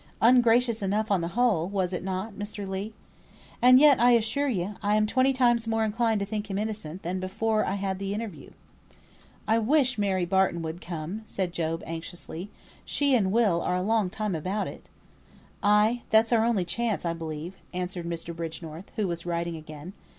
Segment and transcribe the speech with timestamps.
[0.19, 2.67] Ungracious enough on the whole, was it not, Mr.
[2.67, 2.91] Legh?
[3.61, 7.03] And yet, I assure ye, I am twenty times more inclined to think him innocent
[7.03, 8.49] than before I had the interview."
[9.47, 12.49] "I wish Mary Barton would come," said Job, anxiously.
[12.83, 14.89] "She and Will are a long time about it."
[15.61, 18.35] "Ay, that's our only chance, I believe," answered Mr.
[18.35, 19.93] Bridgenorth, who was writing again.